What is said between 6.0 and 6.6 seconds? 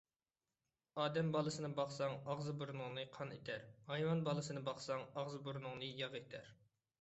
ياغ ئېتەر.